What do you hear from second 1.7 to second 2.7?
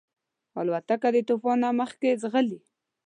مخکې ځغلي.